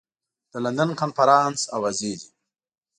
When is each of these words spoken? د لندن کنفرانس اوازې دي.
د 0.51 0.53
لندن 0.63 0.89
کنفرانس 1.01 1.59
اوازې 1.75 2.11
دي. 2.19 2.29